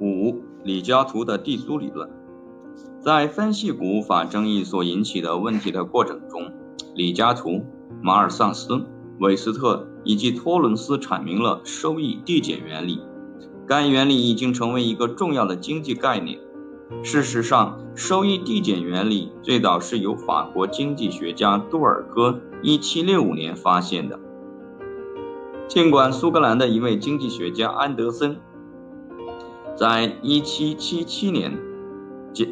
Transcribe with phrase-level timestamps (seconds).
[0.00, 2.08] 五、李嘉图的地租理论，
[3.00, 6.50] 在分析古物法争议所引起的问题的过程中，
[6.94, 7.66] 李嘉图、
[8.00, 8.86] 马尔萨斯、
[9.18, 13.02] 韦斯特以及托伦斯阐明了收益递减原理。
[13.66, 16.38] 该原理已经成为一个重要的经济概念。
[17.02, 24.18] 事实上，收益递减原理最早是由法国经济学家杜尔戈1765年发现的。
[25.68, 28.38] 尽管苏格兰的一位经济学家安德森。
[29.80, 31.58] 在一七七七年，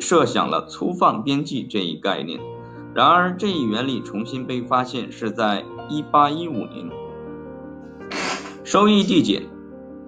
[0.01, 2.41] 设想了粗放边际这一概念。
[2.95, 6.89] 然而，这一原理重新被发现是在一八一五年。
[8.65, 9.43] 收益递减，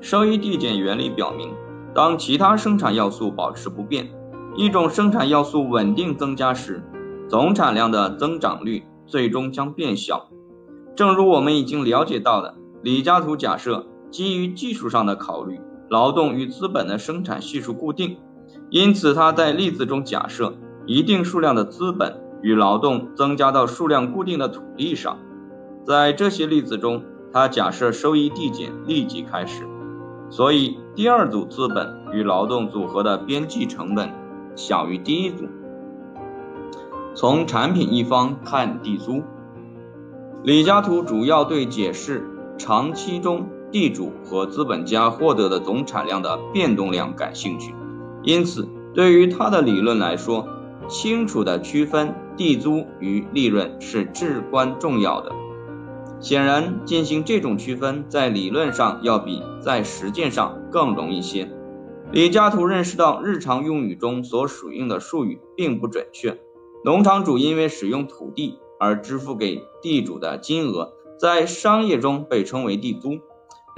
[0.00, 1.50] 收益递减原理表明，
[1.94, 4.08] 当其他生产要素保持不变，
[4.56, 6.82] 一种生产要素稳定增加时，
[7.28, 10.30] 总产量的增长率最终将变小。
[10.96, 15.60] 正如我们已经了解到的，李嘉图假设基于技术上的考虑。
[15.90, 18.18] 劳动与资本的生产系数固定，
[18.70, 20.54] 因此他在例子中假设
[20.86, 25.18] 一定数量的资本与劳动增加到数量固定的土地上。
[25.84, 29.66] 在这些例子中，他假设收益递减立即开始，
[30.30, 34.10] 所以第二组资本与劳动组合的边际成本
[34.54, 35.48] 小于第一组。
[37.16, 39.24] 从产品一方看地租，
[40.44, 42.24] 李嘉图主要对解释
[42.56, 43.48] 长期中。
[43.70, 47.74] 地主和资本家获得的总产量的变动量感兴趣，
[48.22, 50.48] 因此对于他的理论来说，
[50.88, 55.32] 清楚的区分地租与利润是至关重要的。
[56.18, 61.48] 显然，进行这种区分在理论上要比在实践上更容易些。
[62.12, 66.38] 李嘉图认识到，日常用语中所使用的术语并不准确。
[66.84, 73.20] 农场主因为使用土地而支付给地主的金额，在商业中被称为地租。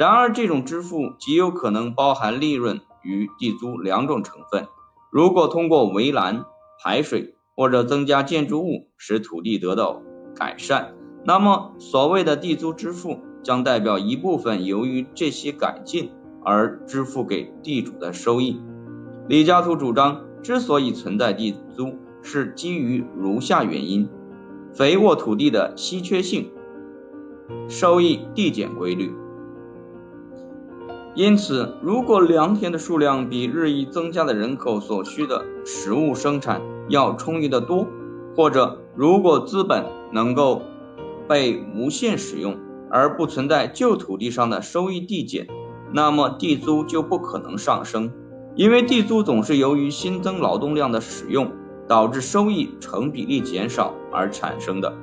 [0.02, 4.66] 然而，这种支付极有可能包含利润与地租两种成分。
[5.12, 6.44] 如果通过围栏、
[6.82, 10.02] 排水或者增加建筑物使土地得到
[10.34, 16.10] 改善，那么所谓的地租支付将代表一部分由于这些改进
[16.44, 18.60] 而支付给地主的收益。
[19.28, 24.08] 李嘉图主张，之所以存在地租，是基于如下原因：
[24.74, 26.50] 肥沃土地的稀缺性、
[27.68, 29.12] 收益递减规律。
[31.14, 37.86] 因此，如果良田的数量比日益增加的人口所需的食物生产要充裕得多，
[38.34, 40.62] 或者如果资本能够
[41.28, 42.56] 被无限使用，
[42.88, 45.46] 而不存在旧土地上的收益递减，
[45.92, 48.10] 那么地租就不可能上升，
[48.54, 51.52] 因为地租总是由于新增劳动量的使用
[51.86, 54.94] 导致收益成比例减少而产生的。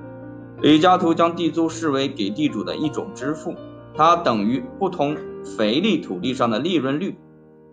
[0.59, 3.53] 李嘉图将地租视为给地主的一种支付，
[3.93, 5.15] 它等于不同。
[5.43, 7.17] 肥力土地上的利润率，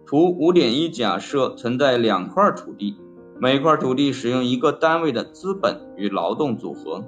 [0.06, 2.96] 图五点一假设存在两块土地，
[3.40, 7.04] 每块土地使用一个单位的资本与劳动组合。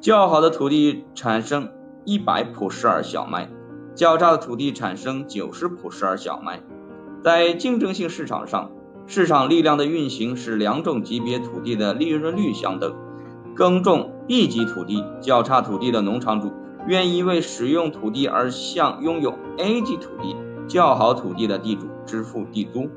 [0.00, 1.68] 较好的土地产生
[2.04, 3.48] 一百普施尔小麦，
[3.94, 6.60] 较差的土地产生九十普施尔小麦。
[7.22, 8.72] 在竞争性市场上，
[9.06, 12.94] 市场力量的运行使两种级别土地的利润率相等。
[13.54, 16.50] 耕种 B 级土地较差土地的农场主。
[16.86, 22.88] 愿意为使用土地而向拥有 A 级土地较好土地的地主支付地租。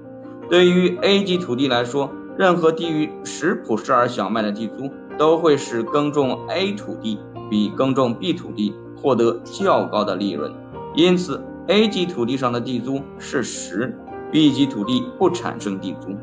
[0.49, 7.19] 对于 A 级土地来说，任何低于十普施尔小麦的地租都会使耕种 A 土地
[7.49, 10.53] 比耕种 B 土地获得较高的利润。
[10.95, 13.97] 因此，A 级土地上的地租是十
[14.31, 16.15] ，B 级土地不产生地租。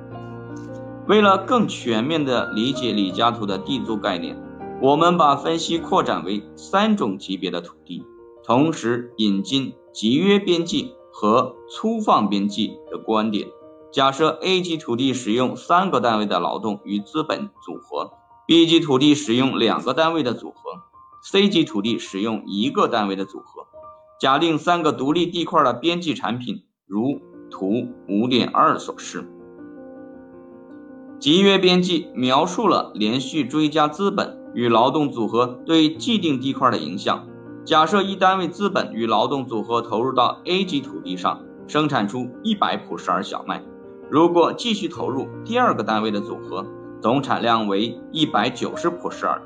[1.07, 4.37] 为了更全面地理解李嘉图的地租概念。
[4.83, 8.05] 我们把分析扩展为三种级别的土地，
[8.43, 13.47] 同时引进集约边际和粗放边际的观点。
[13.93, 18.11] 假设 A 级土地使用三个单位的劳动与资本组合
[18.49, 20.57] ，B 级土地使用两个单位的组合
[21.23, 23.69] ，C 级土地使用一个单位的组合。
[24.19, 27.21] 假定三个独立地块的边际产品，如
[27.53, 29.31] 图五点二所示。
[31.21, 34.42] 集约边际描述了连续追加资本。
[34.55, 37.27] 与劳动组合对既定地块的影响。
[37.65, 43.63] 假设一单位资本与劳动组合投入到 A 级土地上，生产出一百普施尔小麦。
[44.11, 46.67] 如果继续投入第二个单位的组合，
[47.01, 49.41] 总产量为一百九十普施尔，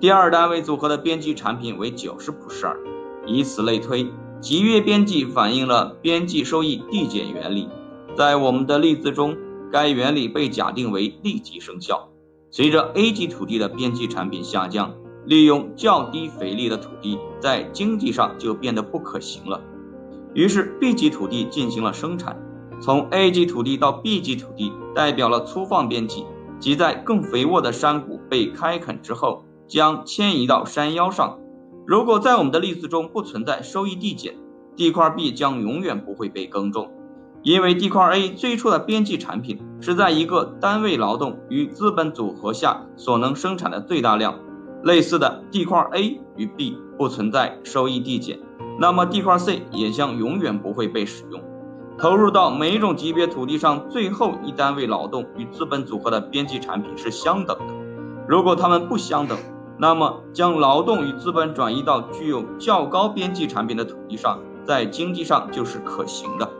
[0.00, 2.78] 第二单位组合的边际产品为九十普施尔。
[3.26, 4.06] 以此类推，
[4.40, 7.68] 集约边际反映了边际收益递减原理。
[8.14, 9.36] 在我们的例子中，
[9.70, 12.08] 该原理被假定为立即生效。
[12.50, 14.94] 随着 A 级土地的边际产品下降，
[15.24, 19.60] 利用较低肥力的土地在经济上就变得不可行了。
[20.34, 22.36] 于是 B 级土地进行了生产，
[22.80, 26.24] 从 A 级土地到 B 级土地代表了粗放边际，
[26.60, 31.38] 即在更肥沃的山谷被开垦之后，将迁移到山腰上。
[31.86, 34.34] 如果在我们的例子中不存在收益递减，
[34.76, 36.90] 地块 B 将永远不会被耕种，
[37.46, 44.34] 因为地块 A 最初的边际产品是在一个单位劳动与资本组合下所能生产的最大量。
[44.82, 48.40] 类似的，地块 A 与 B 不存在收益递减，
[48.80, 51.40] 那么地块 C 也将永远不会被使用。
[51.96, 57.74] 投入到每一种级别土地上最后一单位劳动与资本组合的边际产品是相等的。
[58.26, 59.38] 如果它们不相等，
[59.78, 66.50] 那么将劳动与资本转移到具有较高边际产品的土地上，在经济上就是可行的。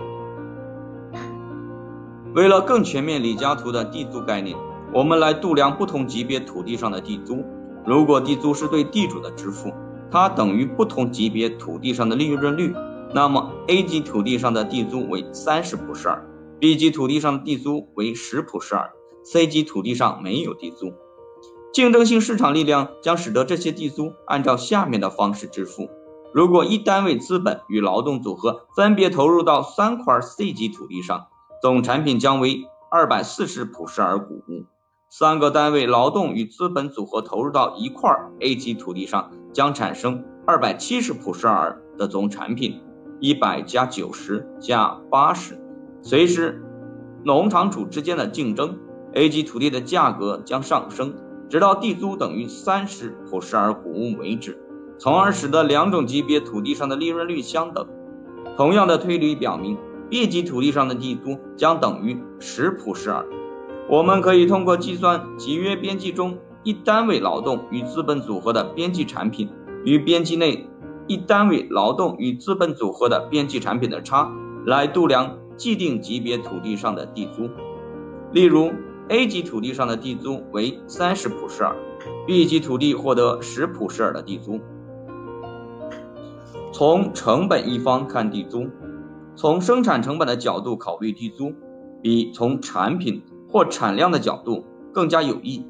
[2.37, 4.55] 为了更全面李嘉图的地租概念，
[4.93, 7.43] 我们来度量不同级别土地上的地租。
[7.87, 9.73] 如果地租是对地主的支付，
[10.11, 12.75] 它等于不同级别土地上的利润率。
[13.15, 16.29] 那么 A 级土地上的地租为三十普氏尔
[16.61, 18.93] ，B 级土地上的地租为十普氏尔
[19.25, 20.93] ，C 级土地上没有地租。
[21.73, 25.88] 竞争性市场力量将使得这些地租按照下面的方式支付：
[26.35, 31.29] 如果一单位资本与劳动组合分别投入到三块 C 级土地上，
[31.62, 34.67] 总产品将为二百四十普什尔谷物；
[35.08, 38.11] 三个单位劳动与资本组合投入到一块
[38.41, 42.82] A 级土地上，将产生二百七十普什尔的总产品。
[43.19, 45.58] 一百加九十加八十，
[46.03, 46.62] 随时
[47.25, 48.79] 农场主之间的竞争
[49.14, 51.14] ，A 级土地的价格将上升，
[51.49, 54.59] 直到地租等于三十普什尔谷物为止，
[54.99, 57.88] 从而使得两种级别土地上的利润率相等。
[58.55, 59.79] 同样的推理表明
[60.11, 63.25] ，B 级土地上的地租将等于十普什尔。
[63.88, 69.49] 我们可以通过计算集约边际中一单位劳动与资本组合的边际产品
[69.85, 70.69] 与边际内。
[71.08, 74.29] 一单位劳动与资本组合的边际产品的差，
[74.64, 77.49] 来度量既定级别土地上的地租。
[78.32, 78.73] 例如
[79.09, 81.76] ，A 级土地上的地租为三十普什尔
[82.26, 84.61] ，B 级土地获得十普什尔的地租。
[86.73, 88.67] 从成本一方看地租，
[89.37, 91.53] 从生产成本的角度考虑地租，
[92.03, 95.67] 比从产品或产量的角度更加有益。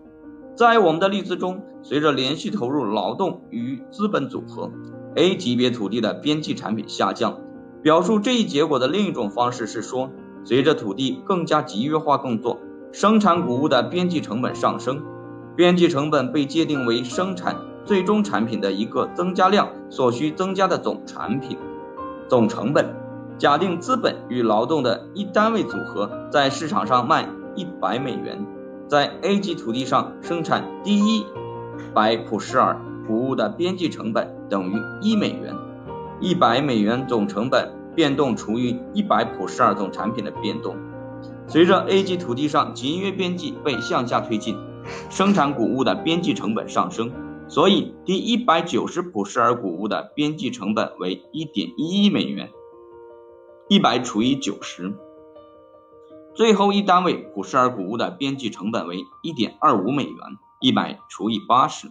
[0.56, 4.70] 在我们的例子中，随着连续投入劳动与资本组合。
[5.16, 7.40] A 级别土地的边际产品下降，
[7.82, 10.10] 表述这一结果的另一种方式是说，
[10.44, 12.60] 随着土地更加集约化耕作，
[12.92, 15.02] 生产谷物的边际成本上升。
[15.56, 21.56] 边际成本被界定为生产最终产品的一个增加量所需增加的总产品
[22.28, 23.05] 总成本。
[23.38, 28.46] 假定资本与劳动的一单位组合在市场上卖一百美元，
[28.88, 31.24] 在 A 级土地上生产第一
[31.94, 32.80] 百普什尔。
[33.08, 35.54] 谷物的边际成本等于一美元，
[36.20, 40.74] 一百美元总成本变动除以一百普什尔总产品的变动。
[41.46, 44.56] 随着 A 级土地上节约边际被向下推进，
[45.08, 47.12] 生产谷物的边际成本上升，
[47.46, 52.50] 所以第一百九十普什尔谷物的边际成本为一点一一美元。
[53.68, 54.94] 一百除以九十，
[56.36, 60.16] 最后一单位普十二谷物的边际成本为一点二五美元。
[60.60, 61.90] 一百除以八十。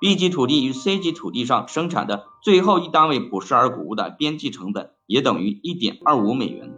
[0.00, 6.72] B 级土地与 C 级土地上生产的最后一单位普什尔谷物的边际成本也等于一点二五美元。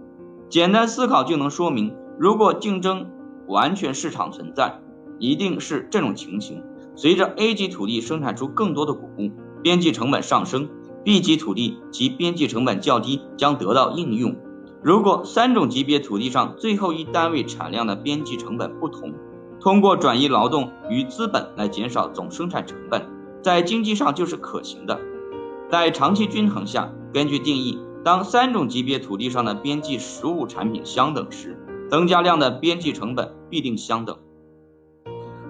[0.49, 3.11] 简单思考就能说明，如果竞争
[3.47, 4.81] 完全市场存在，
[5.19, 6.65] 一定是这种情形：
[6.97, 9.31] 随着 A 级土地生产出更多的谷物，
[9.63, 10.71] 边际成本上升
[11.05, 14.37] ；B 级土地其边际成本较低，将得到应用。
[14.83, 19.13] 如果三种级别土地上最后一单位产量的边际成本不同，
[19.61, 23.07] 通过转移劳动与资本来减少总生产成本，
[23.43, 24.99] 在经济上就是可行的。
[25.71, 31.59] 在长期均衡下，根据定义，当三种级别土地上的边际实物产品相等时，
[31.91, 34.17] 增加量的边际成本必定相等。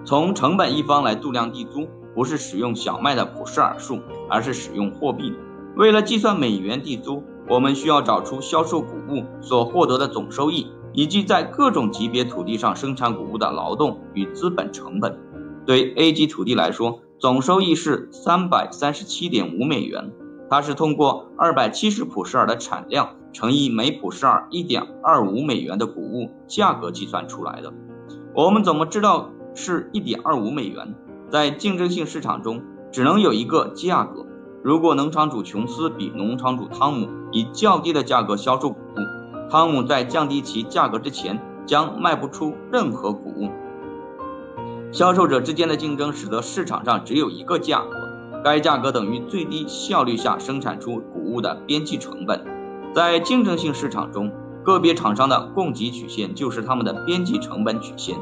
[0.03, 3.99] 从成本一方来度量地租，不是使用小麦的普什尔数，
[4.29, 5.33] 而是使用货币。
[5.75, 10.67] 为了计算美元地租，我们需要找出销售谷物所获得的总收益。
[10.93, 15.17] 以及在各种级别土地上生产谷物的劳动与资本成本，
[15.65, 20.11] 对 A 级土地来说，总收益是三百三十七点五美元。
[20.49, 27.71] 它是通过二百七十普什尔的产量乘以每普什尔一点二五美元的谷物价格计算出来的。
[28.35, 30.93] 我们怎么知道是一点二五美元？
[31.31, 32.61] 在竞争性市场中，
[32.91, 34.25] 只能有一个价格。
[34.61, 43.49] 如果农场主琼斯比农场主汤姆以较低的价格销售谷物，汤姆在降低其价格之前将卖不出任何谷物。
[44.91, 52.45] 销售者之间的竞争使得市场上只有一个价格，该价格等于最低效率下生产出谷物的边际成本。
[52.93, 54.33] 在竞争性市场中，
[54.63, 58.17] 个别厂商的供给曲线就是他们的边际成本曲线，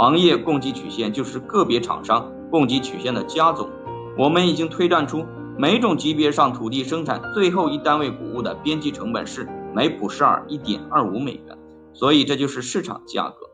[0.00, 3.68] 行业供给曲线就是个别厂商供给曲线的加总。
[4.16, 5.26] 我们已经推断出，
[5.58, 11.58] 每种级别上土地生产最后一单位谷物的边际成本是每普式尔一点二五美元，
[11.92, 13.50] 所以这就是市场价格。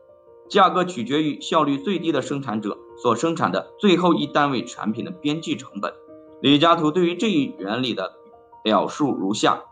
[0.47, 5.93] 价格取决于效率最低的生产者所生产的最后一单位产品的边际成本。
[6.41, 8.13] 李嘉图对于这一原理的
[8.63, 9.63] 表述如下：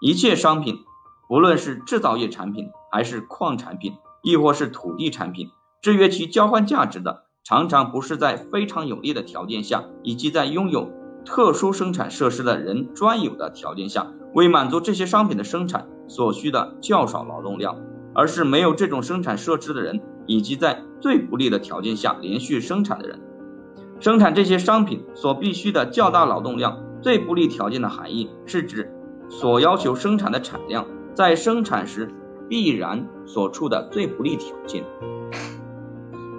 [0.00, 0.80] 一切商品。
[1.28, 3.92] 不论是制造业产品，还是矿产品，
[4.24, 10.90] 亦或是土地产品，制约其交换价值的，常常不是在非常有利的条件下，以及在拥有
[11.24, 17.76] 特殊生产设施的人专有的条件下，为满足这些商品的生产所需的较少劳动量，
[18.14, 23.20] 而是没有这种生产设施的人，以及在最不利的条件下连续生产的人，
[24.00, 26.84] 生产这些商品所必须的较大劳动量。
[27.00, 28.92] 最不利条件的含义是指
[29.28, 30.84] 所要求生产的产量。
[31.14, 32.12] 在生产时
[32.48, 34.84] 必然所处的最不利条件，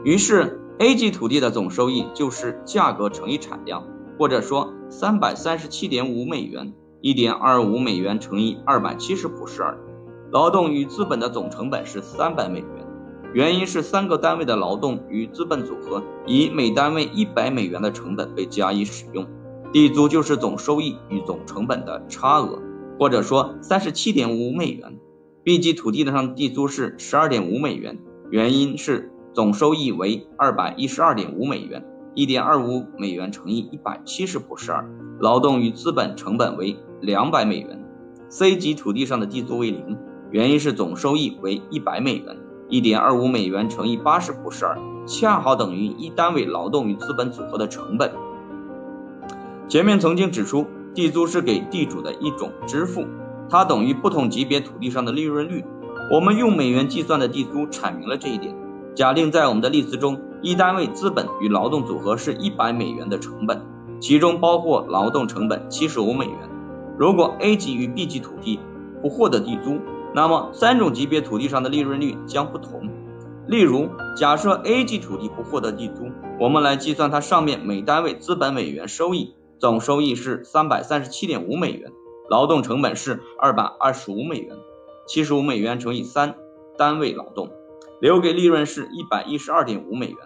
[0.03, 3.85] 于是 A 级土地的总收益就是价格乘以产量，
[4.17, 9.77] 或者说三百三十七点五美元，一点二五美元乘以二百七十普式尔。
[10.31, 12.87] 劳动与资本的总成本是三百美元，
[13.33, 19.27] 原因是三个单位的劳动与资本组合以每单位一百美元的成本被加以使用，
[19.73, 22.59] 地租就是总收益与总成本的差额。
[22.97, 24.97] 或者说三十七点五美元
[25.43, 27.97] ，B 级土地上地租是十二点五美元，
[28.29, 31.81] 原因是总收益为二百一十二点五美元，
[32.13, 34.85] 一点二五美元乘以一百七十普式尔，
[35.17, 37.81] 劳动与资本成本为两百美元。
[38.27, 39.97] C 级土地上的地租为零，
[40.29, 42.35] 原因是总收益为一百美元，
[42.67, 44.77] 一点二五美元乘以八十普式尔，
[45.07, 48.11] 恰好等于一单位劳动与资本组合的成本。
[49.69, 50.67] 前面曾经指出。
[50.93, 53.05] 地租是给地主的一种支付，
[53.49, 55.63] 它等于不同级别土地上的利润率。
[56.11, 58.53] 我们用美元计算的地租阐明了这一点。
[58.99, 63.61] 假定在我们的例子中，一单位资本与劳动组合是一百美元的成本，
[64.01, 66.37] 其中包括劳动成本七十五美元。
[66.97, 68.59] 如果 A 级与 B 级土地
[69.01, 69.79] 不获得地租，
[70.13, 72.89] 那么三种级别土地上的利润率将不同。
[73.47, 73.87] 例如，
[74.17, 79.33] 假设 A 级土地不获得地租，我们来计算它上面每单位资本美元收益。
[79.59, 81.89] 总收益是三百三十七点五美元，
[82.29, 84.57] 劳动成本是二百二十五美元，
[85.07, 86.35] 七十五美元乘以三
[86.77, 87.49] 单位劳动，
[87.99, 90.17] 留给利润是一百一十二点五美元，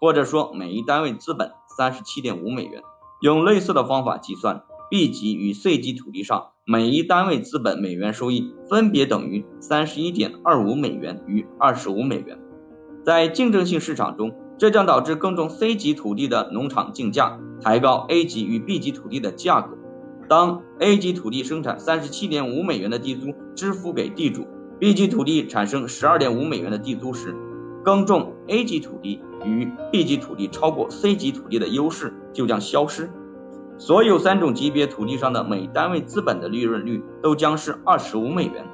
[0.00, 2.82] 或者说每一单位资本三十七点五美元。
[3.20, 12.38] 用类似的方法计算，B 级与 C 级土地上每一单位资本美元收益分别等于三十一点二五美元与二十五美元。
[13.04, 14.34] 在竞争性市场中。
[14.58, 19.76] 这将导致耕种 C 级土地的农场竞价抬高 A 级与 B 级土地的价格。
[20.28, 24.46] 当 A 级土地生产三十七点五美元的地租支付给地主
[24.82, 27.36] ，B 级土地产生十二点五美元的地租时，
[27.84, 33.08] 耕种 A 级土地与 B 级土地超过 C 级土地的优势就将消失。
[33.78, 38.66] 所有三种级别土地上的每单位资本的利润率都将是二十五美元。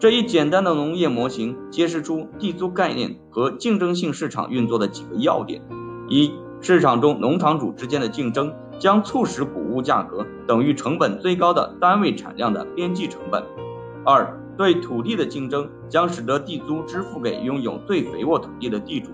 [0.00, 5.62] 这一简单的农业模型揭示出地租概念和竞争性市场运作的几个要点：
[6.08, 13.44] 一、市场中农场主之间的竞争将促使谷物价格等于成本最高的单位产量的边际成本；
[14.04, 19.08] 二、对土地的竞争将使得地租支付给拥有最肥沃土地的地主；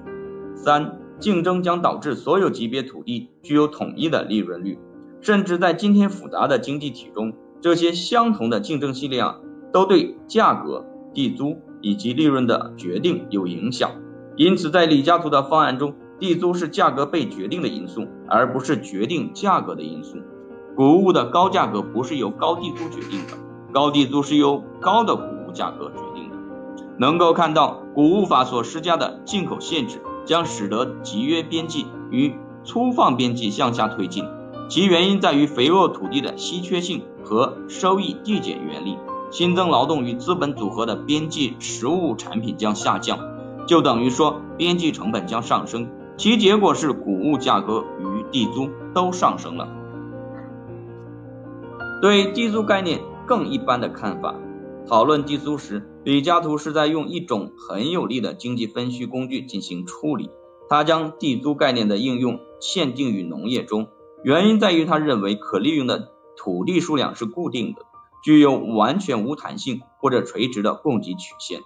[0.57, 4.79] 三、竞争将导致所有级别土地具有统一的利润率，
[5.21, 9.39] 甚至在今天复杂的经济体中，这些相同的竞争系列啊。
[9.73, 13.91] 都对价格、地租以及利润的决定有影响，
[14.37, 20.19] 因此在李嘉图的方案中，地租是价格被决定的因素，而不是决定价格的因素。
[20.77, 23.33] 谷物的高价格不是由高地租决定的，
[23.73, 25.23] 高地租是由高的谷
[25.54, 26.37] 价格决定的。
[26.99, 34.26] 能够看到，谷物法所施加的进口限制将使得集约边际与粗放边际向下推进，
[34.68, 38.99] 其原因在于肥沃土地的稀缺性和收益递减原理。
[39.30, 43.18] 新增劳动与资本组合的边际实物产品将下降，
[43.66, 49.66] 就等于说边际成本将上升，其结果是谷物价格与地租都上升了。
[52.00, 54.37] 对地租概念更一般的看法，
[54.87, 60.29] 讨论地租时，李嘉图是在用一种很有力的经济分析工具进行处理。
[60.69, 63.88] 他将地租概念的应用限定于农业中，
[64.23, 67.83] 原因在于他认为可利用的土地数量是固定的。
[68.23, 71.61] 具有完全无弹性或者垂直的供给曲线，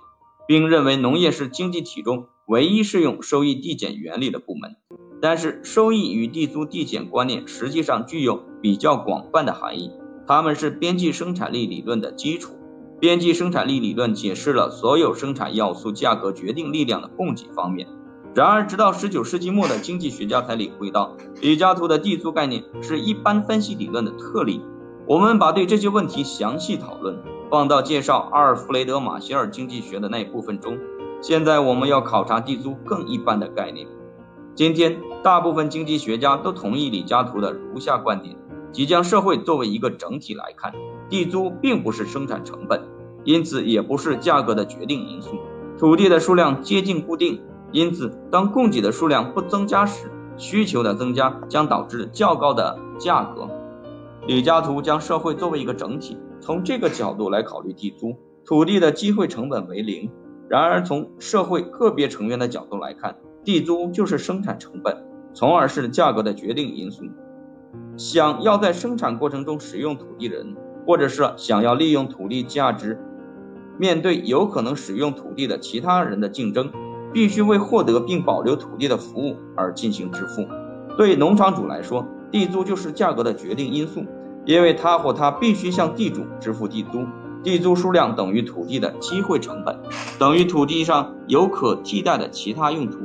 [0.49, 4.75] 并认为农业是经济体中唯一适用收益递减原理的部门。
[5.21, 9.93] 但是，收益与地租递减观念实际上具有比较广泛的含义，
[10.27, 12.55] 它们是边际生产力理论的基础。
[13.01, 17.87] 边际生产力理论解释了所有生产要素价格决定力量的供给方面。
[18.35, 24.61] 然而，直到19世纪末的经济学家才领会到，李嘉图的地租概念是一般分析理论的特例。
[25.07, 27.19] 我们把对这些问题详细讨论
[27.51, 30.77] 放到介绍阿尔弗雷德·马歇尔经济学的那一部分中。
[31.21, 33.89] 现在我们要考察地租更一般的概念。
[34.55, 38.37] 今天，大部分经济学家都同意李嘉图的如下观点：
[38.73, 40.73] 即将社会作为一个整体来看，
[41.09, 42.83] 地租并不是生产成本，
[43.25, 45.37] 因此也不是价格的决定因素。
[45.79, 47.41] 土地的数量接近固定，
[47.73, 53.49] 因此当供给的数量不增加时，需求的增加将导致较高的价格。
[54.27, 58.17] 李嘉图将社会作为一个整体，从这个角度来考虑地租。
[58.45, 60.11] 土地的机会成本为零。
[60.49, 67.05] 然而，从社会个别成员的角度来看，地租就是生产成本，从而是价格的决定因素。
[67.99, 70.55] 想要在生产过程中使用土地人，
[70.87, 72.97] 或者是想要利用土地价值，
[73.77, 76.71] 面对有可能使用土地的其他人的竞争，
[77.13, 80.47] 必须为获得并保留土地的服务而进行支付。
[80.97, 84.05] 对农场主来说，地租就是价格的决定因素，
[84.45, 87.05] 因为他或他必须向地主支付地租。
[87.43, 89.77] 地租数量等于土地的机会成本，
[90.21, 92.99] 等于土地上有可替代的其他用途，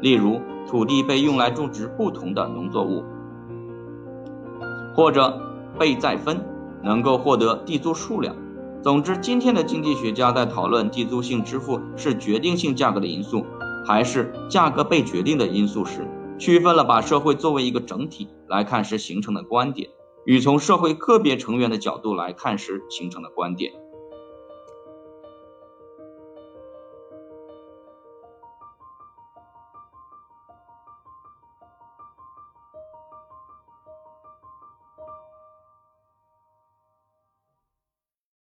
[0.00, 3.04] 例如土地被用来种植不同的农作物，
[4.98, 5.40] 或者
[5.78, 6.44] 被再分，
[6.82, 8.34] 能够获得地租数量。
[8.82, 13.46] 总之，今天的经济学家在讨论地租性支付是决定性价格的因素，
[13.86, 16.04] 还是价格被决定的因素时，
[16.36, 19.88] 区分了把社会作为一个整体来看时形成的观点。
[20.26, 23.72] 与从社会个别成员的角度来看时形成的观点。